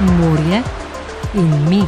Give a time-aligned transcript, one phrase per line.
[0.00, 0.62] morje
[1.34, 1.82] in mi.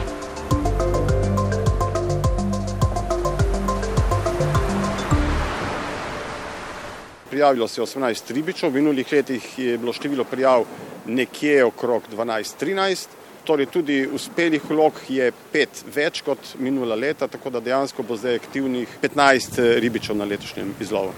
[7.31, 10.65] Prijavilo se je 18 ribičev, v minulih letih je bilo število prijav
[11.07, 13.07] nekje okrog 12-13,
[13.45, 18.35] torej tudi uspelih vlog je pet več kot minula leta, tako da dejansko bo zdaj
[18.35, 21.13] aktivnih 15 ribičev na letošnjem izlovu.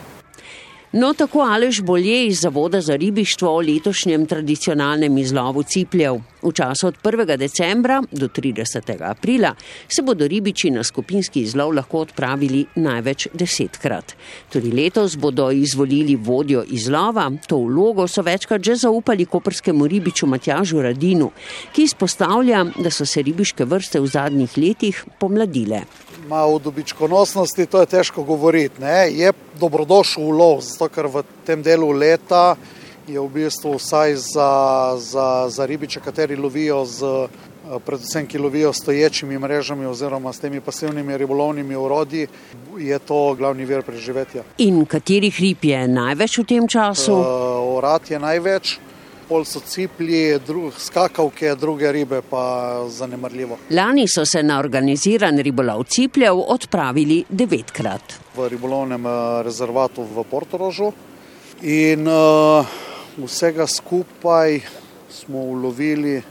[0.92, 6.20] No, tako Alež Bolje iz Zavoda za ribištvo o letošnjem tradicionalnem izlovu cipljev.
[6.42, 7.36] V času od 1.
[7.38, 8.98] decembra do 30.
[8.98, 9.54] aprila
[9.88, 14.16] se bodo ribiči na skupinski izlov lahko odpravili največ desetkrat.
[14.50, 20.82] Tudi letos bodo izvolili vodjo izlova, to vlogo so večkrat že zaupali koprskemu ribiču Matjažu
[20.82, 21.30] Radinu,
[21.72, 25.84] ki izpostavlja, da so se ribiške vrste v zadnjih letih pomladile.
[26.28, 28.82] Ma v dobičkonosnosti to je težko govoriti.
[28.82, 29.10] Ne?
[29.14, 32.56] Je dobrodošel ulov, zato ker v tem delu leta
[33.08, 34.50] je v bistvu vsaj za,
[34.98, 37.28] za, za ribiče, kateri lovijo z,
[37.86, 42.26] predvsem ki lovijo stoječimi mrežami oziroma s temi pasivnimi ribolovnimi urodji,
[42.78, 44.42] je to glavni vir preživetja.
[44.58, 47.12] In katerih rib je največ v tem času?
[47.12, 47.26] Uh,
[47.76, 48.78] orad je največ
[49.28, 53.56] pol so ciplji, drug, skakavke, druge ribe pa zanemrljivo.
[53.70, 58.18] Lani so se na organiziran ribolov cipljev odpravili devetkrat.
[58.36, 59.06] V ribolovnem
[59.46, 60.92] rezervatu v Portorožu
[61.62, 62.66] in uh,
[63.16, 64.60] vsega skupaj
[65.10, 66.22] smo ulovili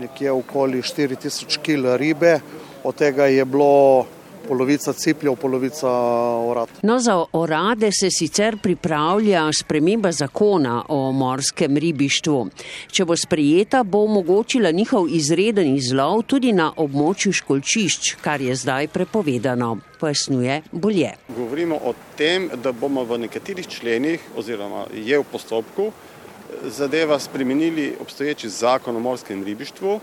[0.00, 2.40] nekje okoli 4000 kg ribe,
[2.84, 4.06] od tega je bilo
[4.48, 5.90] polovica cipljev, polovica
[6.38, 6.68] orad.
[6.82, 12.46] No, za orade se sicer pripravlja sprememba zakona o morskem ribištvu.
[12.92, 18.88] Če bo sprejeta, bo omogočila njihov izreden izlov tudi na območju školčišč, kar je zdaj
[18.88, 19.78] prepovedano.
[20.00, 21.14] Pojasnjuje bolje.
[21.36, 25.90] Govorimo o tem, da bomo v nekaterih členih oziroma je v postopku
[26.64, 30.00] zadeva spremenili obstoječi zakon o morskem ribištvu,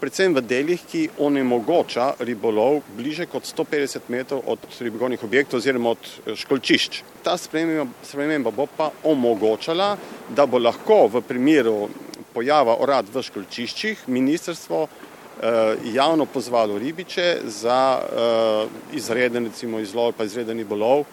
[0.00, 5.98] predvsem v delih, ki onemogoča ribolov bliže kot 150 metrov od ribolovnih objektov oziroma od
[6.26, 7.02] eh, školčišč.
[7.22, 9.96] Ta sprememba bo pa omogočala,
[10.30, 11.88] da bo lahko v primeru
[12.34, 20.24] pojava orad v školčiščih ministrstvo eh, javno pozvalo ribiče za eh, izreden recimo izlov pa
[20.24, 21.06] izreden ribolov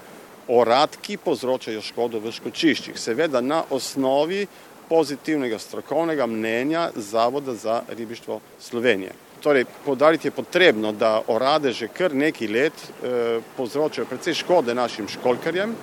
[0.47, 2.97] orad, ki povzročajo škodo v školčiščih.
[2.99, 4.45] Seveda na osnovi
[4.89, 9.11] pozitivnega strokovnega mnenja Zavoda za ribištvo Slovenije.
[9.41, 15.07] Torej, podariti je potrebno, da orade že kar nekaj let eh, povzročajo precej škode našim
[15.07, 15.75] školkarjem.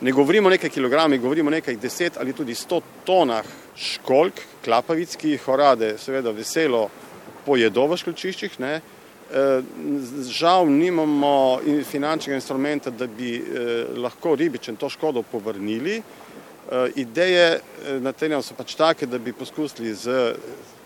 [0.00, 3.44] Ne govorimo o nekaj kilogramih, govorimo o nekaj deset ali tudi sto tonah
[3.76, 6.88] školk, klapavic, ki jih orade seveda veselo
[7.46, 8.58] pojedo v školčiščih.
[8.60, 8.80] Ne.
[9.32, 9.62] Eh,
[10.28, 11.60] žal nimamo
[11.90, 15.96] finančnega instrumenta, da bi eh, lahko ribičem to škodo povrnili.
[15.96, 17.60] Eh, ideje
[18.00, 20.34] na terenu so pač take, da bi poskusili z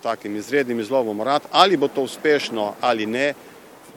[0.03, 3.34] takim izrednim izlovom rad, ali bo to uspešno ali ne,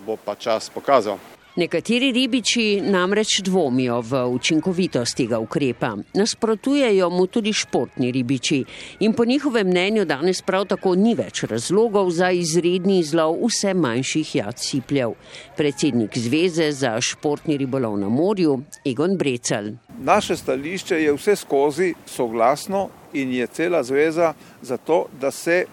[0.05, 1.19] bo pa čas pokazal.
[1.55, 5.95] Nekateri ribiči namreč dvomijo v učinkovitost tega ukrepa.
[6.13, 8.59] Nasprotujejo mu tudi športni ribiči
[8.99, 14.35] in po njihovem mnenju danes prav tako ni več razlogov za izredni izlov vse manjših
[14.35, 15.17] jad sipljev.
[15.57, 19.73] Predsednik Zveze za športni ribolov na morju Egon Brecel.
[19.99, 25.65] Naše stališče je vse skozi soglasno in je cela zveza za to, da se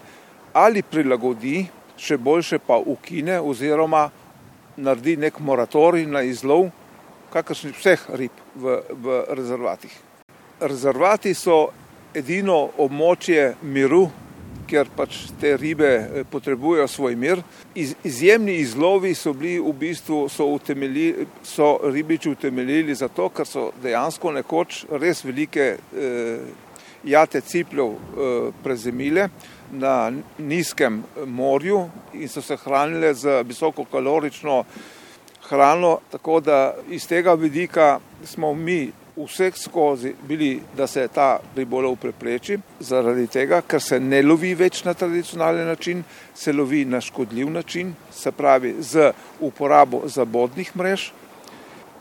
[0.53, 1.67] ali prilagodi,
[1.97, 4.09] še boljše pa ukine oziroma
[4.77, 6.69] naredi nek moratorij na izlov
[7.33, 9.93] kakršnih vseh rib v, v rezervatih.
[10.59, 11.67] Rezervati so
[12.15, 14.07] edino območje miru,
[14.67, 17.41] ker pač te ribe eh, potrebujejo svoj mir.
[17.75, 20.47] Iz, izjemni izlovi so bili v bistvu, so,
[21.43, 26.65] so ribiči utemeljili zato, ker so dejansko nekoč res velike eh,
[27.07, 29.29] jate cipljev eh, prezemile
[29.71, 34.63] na nizkem morju in so se hranile z visokokalorično
[35.49, 41.95] hrano, tako da iz tega vidika smo mi vseh skozi bili, da se ta ribolov
[41.95, 46.03] prepreči, zaradi tega, ker se ne lovi več na tradicionalen način,
[46.35, 51.09] se lovi na škodljiv način, se pravi z uporabo zabodnih mrež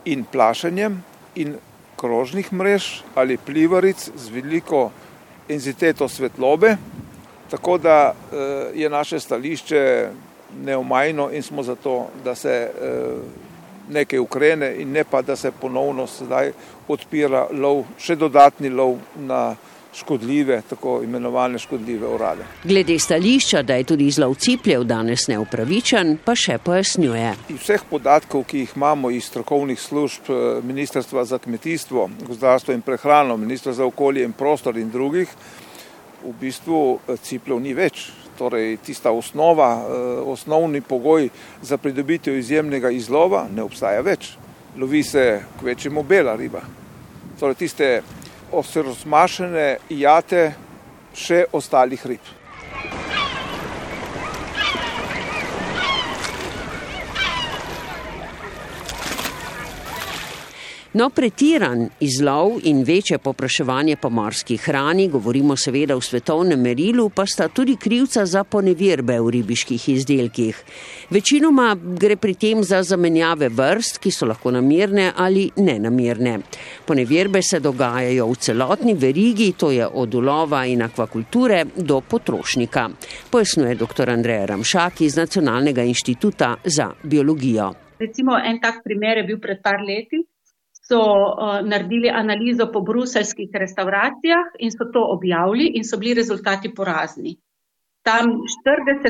[0.04, 1.00] in plašenjem
[1.34, 1.56] in
[1.96, 4.90] krožnih mrež ali plivaric z veliko
[5.48, 6.76] enziteto svetlobe,
[7.50, 8.36] Tako da eh,
[8.74, 10.08] je naše stališče
[10.64, 13.14] neomajno in smo zato, da se eh,
[13.90, 16.52] nekaj ukrene in ne pa, da se ponovno sedaj
[16.88, 19.56] odpira lov, še dodatni lov na
[19.96, 22.44] škodljive, tako imenovane škodljive urade.
[22.64, 27.32] Glede stališča, da je tudi izlov cipljev danes neupravičen, pa še pojasnjuje.
[27.48, 32.82] Iz vseh podatkov, ki jih imamo iz strokovnih služb eh, Ministrstva za kmetijstvo, gozdarstvo in
[32.82, 35.32] prehrano, Ministrstva za okolje in prostor in drugih,
[36.26, 38.10] v bistvu eh, cipljev ni več.
[38.36, 41.28] torej tista osnova, eh, osnovni pogoj
[41.62, 44.36] za pridobitev izjemnega izlova, ne obstaja več.
[44.76, 46.60] Lovi se kvečemo bela riba.
[47.40, 48.02] Torej tiste
[48.52, 50.52] osrosmašene jate
[51.14, 52.35] še ostalih rib.
[60.96, 67.26] No, pretiran izlov in večje popraševanje po morski hrani, govorimo seveda v svetovnem merilu, pa
[67.26, 70.62] sta tudi krivca za ponevirbe v ribiških izdelkih.
[71.10, 76.38] Večinoma gre pri tem za zamenjave vrst, ki so lahko namirne ali nenamirne.
[76.86, 82.86] Ponevirbe se dogajajo v celotni verigi, to je od ulova in akvakulture do potrošnika.
[83.30, 84.10] Pojasnjuje dr.
[84.10, 87.68] Andreja Ramšak iz Nacionalnega inštituta za biologijo.
[88.00, 90.24] Recimo en tak primer je bil pred par leti
[90.88, 96.74] so uh, naredili analizo po bruselskih restauracijah in so to objavili in so bili rezultati
[96.74, 97.36] porazni.
[98.06, 98.26] Tam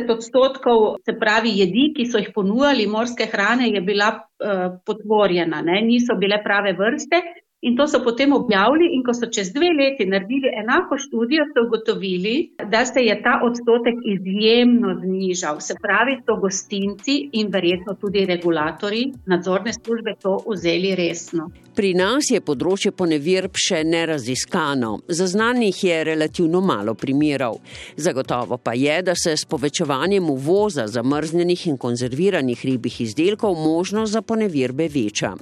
[0.00, 5.60] 40 odstotkov, se pravi, jedi, ki so jih ponujali, morske hrane, je bila uh, potvorjena,
[5.62, 5.82] ne?
[5.84, 7.20] niso bile prave vrste.
[7.66, 11.66] In to so potem objavili, in ko so čez dve leti naredili enako študijo, so
[11.66, 12.34] ugotovili,
[12.72, 15.60] da se je ta odstotek izjemno znižal.
[15.60, 21.50] Se pravi, so gostinci in verjetno tudi regulatori nadzorne službe to vzeli resno.
[21.76, 24.94] Pri nas je področje ponevirb še neraziskano.
[25.12, 27.58] Zaznanih je relativno malo primerov.
[28.00, 34.22] Zagotovo pa je, da se s povečevanjem uvoza zamrznjenih in konzerviranih ribjih izdelkov možnost za
[34.24, 35.34] ponevirbe veča.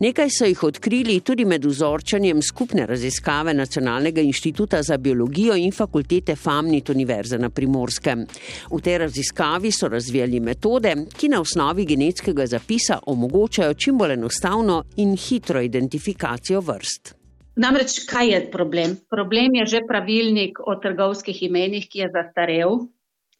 [0.00, 6.38] Nekaj so jih odkrili tudi med vzorčanjem skupne raziskave Nacionalnega inštituta za biologijo in fakultete
[6.40, 8.24] FAMNIT Univerze na Primorskem.
[8.72, 14.80] V tej raziskavi so razvijali metode, ki na osnovi genetskega zapisa omogočajo čim bolj enostavno
[14.96, 17.14] in hitro identifikacijo identifikacijo vrst.
[17.56, 18.96] Namreč, kaj je problem?
[19.10, 22.86] Problem je že pravilnik o trgovskih imenih, ki je zastarel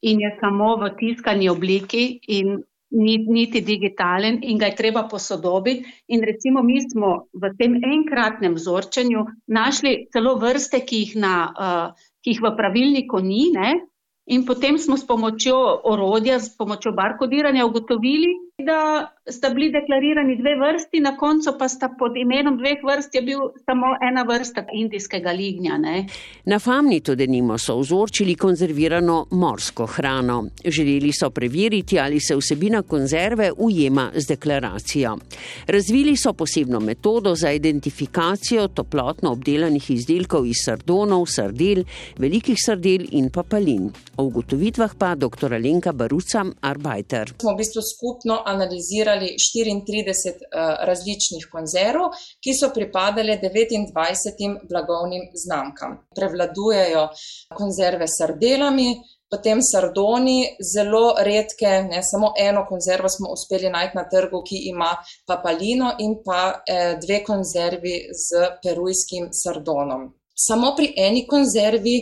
[0.03, 2.61] in je samo v tiskani obliki in
[2.93, 5.85] niti digitalen in ga je treba posodobiti.
[6.09, 11.89] In recimo mi smo v tem enkratnem vzorčenju našli celo vrste, ki jih, na, uh,
[12.21, 13.49] ki jih v pravilniku ni.
[13.55, 13.81] Ne?
[14.27, 15.57] In potem smo s pomočjo
[15.89, 21.89] orodja, s pomočjo barkodiranja ugotovili, da sta bili deklarirani dve vrsti, na koncu pa sta
[21.99, 25.79] pod imenom dveh vrst je bil samo ena vrsta indijskega lignja.
[25.79, 26.07] Ne.
[26.45, 30.45] Na Famnitu denimo so vzorčili konzervirano morsko hrano.
[30.65, 35.17] Želeli so preveriti, ali se vsebina konzerve ujema z deklaracijo.
[35.67, 41.85] Razvili so posebno metodo za identifikacijo toplotno obdelanih izdelkov iz sardonov, sardel,
[42.19, 43.91] velikih sardel in papalin.
[44.17, 45.53] O ugotovitvah pa dr.
[45.53, 47.33] Lenka Baruca, Arbiter.
[47.41, 52.11] Smo v bistvu skupno analizirali 34 uh, različnih konzerv,
[52.43, 55.99] ki so pripadale 29 blagovnim znamkam.
[56.17, 57.09] Prevladujejo
[57.59, 58.91] konzerve s sardelami,
[59.33, 60.39] potem sardoni,
[60.75, 64.91] zelo redke, ne samo eno konzervo smo uspeli najti na trgu, ki ima
[65.27, 67.95] papalino in pa eh, dve konzervi
[68.25, 70.11] z perujskim sardonom.
[70.47, 71.97] Samo pri eni konzervi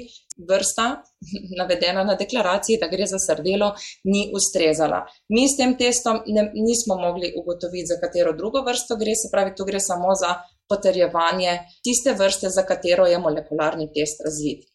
[0.49, 1.03] vrsta,
[1.59, 5.05] navedena na deklaraciji, da gre za srdelo, ni ustrezala.
[5.29, 9.55] Mi s tem testom ne, nismo mogli ugotoviti, za katero drugo vrsto gre, se pravi,
[9.57, 10.35] tu gre samo za
[10.71, 14.67] potrjevanje tiste vrste, za katero je molekularni test razvit.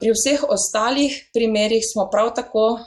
[0.00, 2.80] Pri vseh ostalih primerjih smo prav tako uh,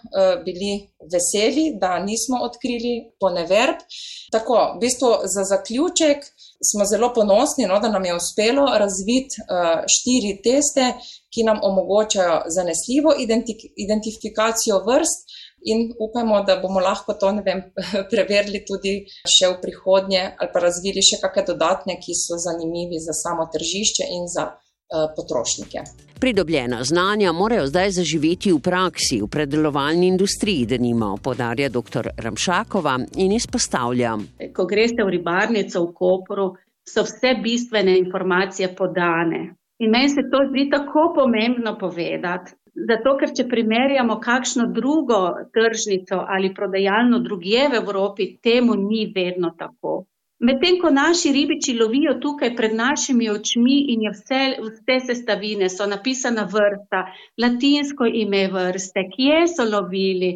[0.45, 0.71] bili
[1.13, 3.83] veseli, da nismo odkrili poneverb.
[4.31, 6.25] Tako, v bistvu za zaključek
[6.69, 10.85] smo zelo ponosni, no, da nam je uspelo razviti uh, štiri teste,
[11.33, 15.21] ki nam omogočajo zanesljivo identik identifikacijo vrst.
[15.65, 17.63] In upamo, da bomo lahko to vem,
[18.11, 23.15] preverili tudi še v prihodnje, ali pa razvili še kakšne dodatne, ki so zanimivi za
[23.15, 25.85] samo tržišče in za uh, potrošnike.
[26.19, 32.11] Pridobljena znanja morajo zdaj zaživeti v praksi, v predelovalni industriji, da nima, podarja dr.
[32.17, 34.17] Ramšakova in izpostavlja.
[34.55, 36.53] Ko greste v ribarnico v Koperu,
[36.87, 39.55] so vse bistvene informacije podane.
[39.83, 42.55] In meni se to zdi tako pomembno povedati.
[42.89, 45.19] Zato, ker če primerjamo kakšno drugo
[45.55, 50.05] tržnico ali prodajalno drugje v Evropi, temu ni vedno tako.
[50.43, 55.85] Medtem ko naši ribiči lovijo tukaj pred našimi očmi in je vse, vse sestavine, so
[55.87, 57.03] napisana vrsta,
[57.43, 60.31] latinsko ime vrste, kje so lovili.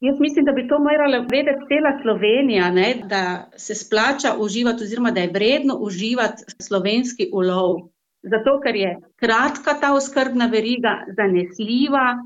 [0.00, 2.90] Jaz mislim, da bi to morala vedeti cela Slovenija, ne?
[3.08, 3.22] da
[3.56, 7.89] se splača uživati oziroma da je vredno uživati slovenski ulov.
[8.22, 12.18] Zato, ker je kratka ta oskrbna veriga, zanesljiva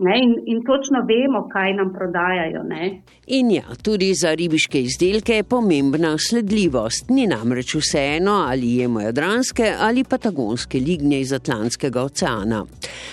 [0.00, 2.62] Ne, in, in točno vemo, kaj nam prodajajo.
[2.62, 3.02] Ne.
[3.26, 7.10] In ja, tudi za ribiške izdelke je pomembna sledljivost.
[7.10, 12.62] Ni namreč vseeno, ali jemo jadranske ali patagonske lignje iz Atlantskega oceana.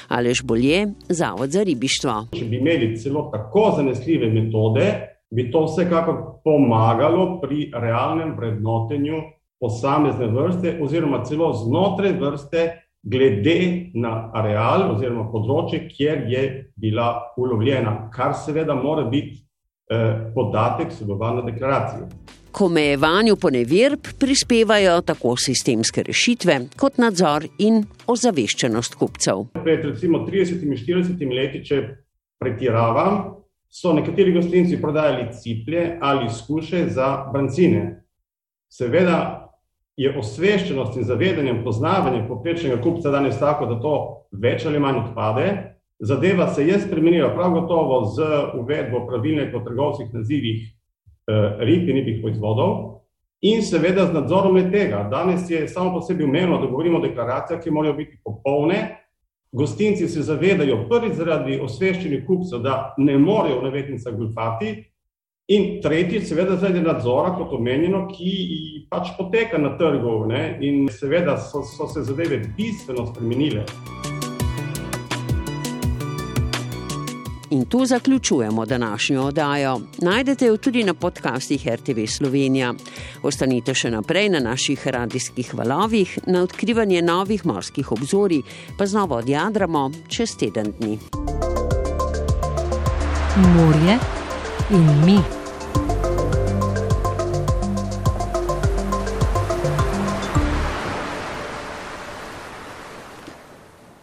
[0.08, 2.20] Alež bolje, Zavod za ribištvo.
[2.38, 4.86] Če bi imeli celo tako zanesljive metode,
[5.34, 9.24] bi to vsekakor pomagalo pri realnem vrednotenju
[9.60, 12.66] posamezne vrste oziroma celo znotraj vrste
[13.06, 16.46] glede na areal oziroma področje, kjer je
[16.76, 19.38] bila ulovljena, kar seveda mora biti
[19.92, 22.08] eh, podatek sobovalne deklaracije.
[22.56, 29.50] K omejevanju poneverb prispevajo tako sistemske rešitve kot nadzor in ozaveščenost kupcev.
[29.60, 31.82] Pred recimo 30-40 leti, če
[32.40, 33.36] pretiravam,
[33.70, 38.06] so nekateri gostinci prodajali ciplje ali skuše za brancine.
[38.72, 39.45] Seveda
[39.98, 43.96] je osveščenost in zavedanje, poznavanje poprečnega kupca danes tako, da to
[44.32, 45.54] več ali manj odpade.
[46.00, 48.26] Zadeva se je spremenila prav gotovo z
[48.60, 52.96] uvedbo pravilnika o trgovskih nazivih eh, rib in ribih proizvodov
[53.46, 55.06] in seveda z nadzorom le tega.
[55.12, 59.02] Danes je samo po sebi umevno, da govorimo o deklaracijah, ki morajo biti popolne.
[59.52, 64.74] Gostinci se zavedajo prvi zaradi osveščenih kupcev, da ne morejo v navetnicah gulfati,
[65.48, 70.40] In tretji, seveda, zaradi nadzora, kot omenjeno, ki pač poteka na trgu, ne?
[70.66, 73.66] in seveda so, so se zadeve bistveno spremenile.
[77.54, 79.76] In tu zaključujemo današnjo oddajo.
[80.02, 82.74] Najdete jo tudi na podcastih RTV Slovenija.
[83.24, 88.42] Ostanite še naprej na naših radijskih valovih, na odkrivanje novih morskih obzorij,
[88.78, 90.98] pa znova odjadramo čez teden dni.
[93.38, 94.15] Morje
[94.70, 95.45] in mi.